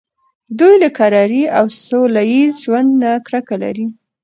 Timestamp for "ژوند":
2.65-2.89